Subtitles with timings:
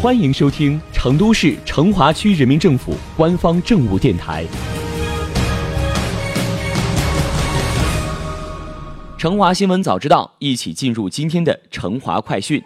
[0.00, 4.44] 欢迎收听成都市成华区人民政府官方政务电台
[9.18, 12.62] 《成华新闻早知道》，一起进入今天的成华快讯。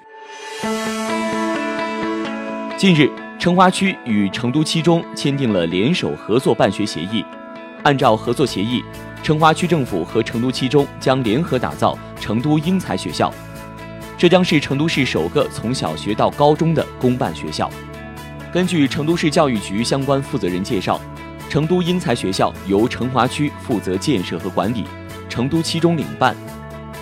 [2.77, 3.09] 近日，
[3.39, 7.25] 成华区与成都七中签订了联手合作办学协议。
[7.83, 8.85] 按照合作协议，
[9.23, 13.33] 成华区政府和成都七中将联合打造成都英才学校。
[14.23, 17.69] 这将是成都市首个从小学到高中的公办学校。
[18.53, 21.01] 根据成都市教育局相关负责人介绍，
[21.51, 24.85] 成都英才学校由成华区负责建设和管理，
[25.29, 26.37] 成都七中领办。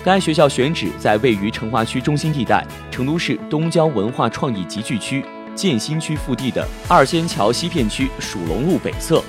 [0.03, 9.23] 该学校选址在位于成华区中心地带、成都市东郊文化创意集聚区建新区腹地的二仙桥西片区蜀龙路北侧，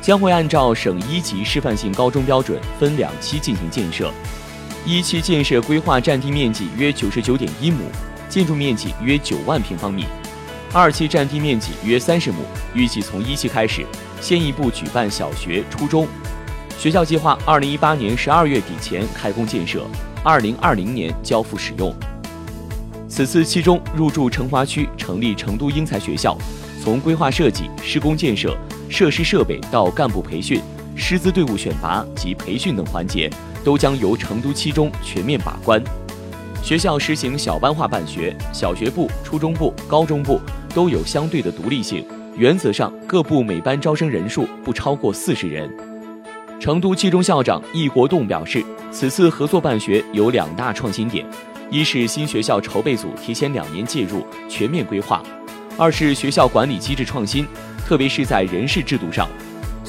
[0.00, 4.12] 将会按照省一级示范性高中标准分两期进行建设。
[4.84, 7.84] 一期建设规划占地面积约九十九点一亩，
[8.28, 10.02] 建筑面积约九万平方米；
[10.72, 12.38] 二期占地面积约三十亩，
[12.74, 13.86] 预计从一期开始，
[14.20, 16.08] 先一步举办小学、初中。
[16.76, 19.86] 学校计划二零一八年十二月底前开工建设，
[20.24, 21.94] 二零二零年交付使用。
[23.08, 26.36] 此次期中入驻成华区成立成都英才学校，
[26.82, 28.56] 从规划设计、施工建设、
[28.88, 30.60] 设施设备到干部培训、
[30.96, 33.30] 师资队伍选拔及培训等环节。
[33.64, 35.80] 都将由成都七中全面把关。
[36.64, 40.40] 学校实行小班化办学，小学部、初中部、高中部
[40.74, 42.04] 都有相对的独立性。
[42.36, 45.70] 原则上，各部每班招生人数不超过四十人。
[46.58, 51.24] 成都七中校长易国栋表示，此次合作办学有两大创新点：
[51.70, 55.20] 一是新学校筹备组提前两年介入，全面规划；
[55.76, 57.46] 二是学校管理机制创新，
[57.86, 59.28] 特别是在人事制度上，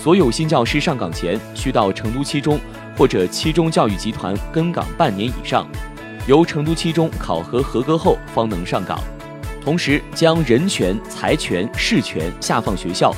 [0.03, 2.59] 所有新教师上岗前需到成都七中。
[2.95, 5.67] 或者七中教育集团跟岗半年以上，
[6.27, 8.99] 由成都七中考核合格后方能上岗。
[9.63, 13.11] 同时，将人权、财权、事权下放学校，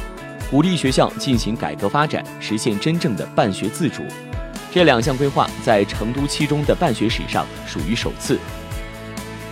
[0.50, 4.02] 鼓励学校进行改革发展，实现真正的办学自主。
[4.72, 8.40] 这两项规划在成都七中的办学史上属于首次。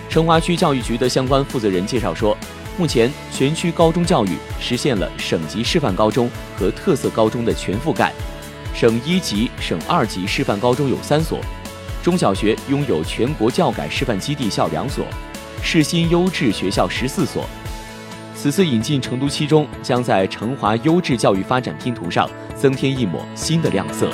[0.07, 2.38] 成华区教育局的相关负责人介绍说，
[2.78, 4.29] 目前全区高中教育
[4.59, 8.11] 实现了省级示范高中和特色高中的全覆盖。
[8.73, 11.39] 省一级、省二级示范高中有三所，
[12.01, 15.06] 中小学拥有全国教改示范基地校两所，
[15.61, 17.45] 市新优质学校十四所。
[18.35, 24.09] 此次引进成都七中，将在成华优质教育发展拼图上增添一抹新的亮色。